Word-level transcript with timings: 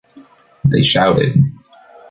They 0.65 0.81
shouted. 0.81 1.37